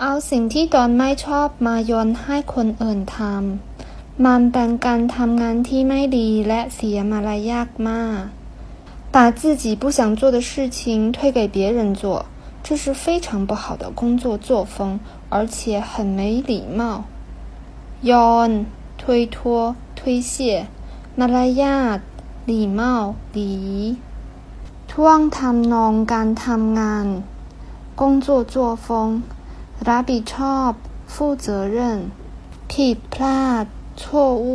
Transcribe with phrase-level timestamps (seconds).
[0.00, 8.22] เอาสิ่งที่ตนไม่ชอบมาโยนให้คนอื่นทำ มันเป็นการทำงานที่ไม่ดีและเสียมารยาทมาก
[9.14, 10.80] 把自己不想做的事情
[11.12, 12.24] 推给别人做，
[12.64, 14.98] 这是非常不好的工作作风，
[15.28, 16.20] 而且很没
[16.50, 17.04] 礼貌。
[18.06, 18.12] โย
[18.48, 18.50] น
[18.96, 20.32] 推脱、推卸
[21.18, 21.98] มารยาท
[22.46, 23.96] 礼貌、礼仪
[24.90, 27.06] ท่วงทำนองการทำงาน
[28.00, 28.54] 工作作
[28.84, 28.86] 风
[29.88, 30.70] รับผิดชอบ
[31.12, 31.78] 负责任
[32.72, 33.64] ผิดพลาด
[34.00, 34.04] 错
[34.44, 34.46] 误